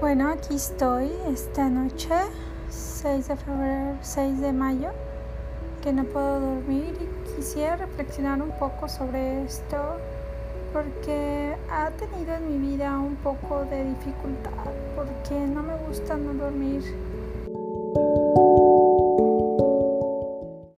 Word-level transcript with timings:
Bueno, 0.00 0.28
aquí 0.28 0.54
estoy 0.54 1.10
esta 1.28 1.68
noche, 1.68 2.08
6 2.70 3.26
de 3.26 3.36
febrero, 3.36 3.98
6 4.00 4.40
de 4.40 4.52
mayo, 4.52 4.90
que 5.82 5.92
no 5.92 6.04
puedo 6.04 6.38
dormir 6.38 6.96
y 7.00 7.34
quisiera 7.34 7.74
reflexionar 7.74 8.40
un 8.40 8.52
poco 8.60 8.88
sobre 8.88 9.42
esto 9.42 9.98
porque 10.72 11.56
ha 11.72 11.90
tenido 11.90 12.32
en 12.36 12.46
mi 12.48 12.68
vida 12.68 12.96
un 12.96 13.16
poco 13.16 13.64
de 13.64 13.86
dificultad, 13.86 14.70
porque 14.94 15.34
no 15.34 15.64
me 15.64 15.76
gusta 15.88 16.16
no 16.16 16.32
dormir. 16.32 16.84